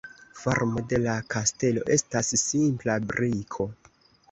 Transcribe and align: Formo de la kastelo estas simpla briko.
Formo 0.37 0.81
de 0.93 0.99
la 1.03 1.17
kastelo 1.35 1.85
estas 1.97 2.33
simpla 2.47 2.99
briko. 3.15 3.71